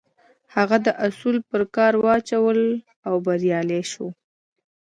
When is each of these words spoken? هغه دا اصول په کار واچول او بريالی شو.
هغه 0.55 0.77
دا 0.85 0.93
اصول 1.07 1.35
په 1.49 1.57
کار 1.75 1.93
واچول 2.03 2.59
او 3.07 3.15
بريالی 3.25 3.81
شو. 3.91 4.07